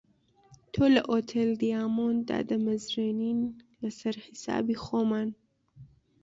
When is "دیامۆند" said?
1.61-2.19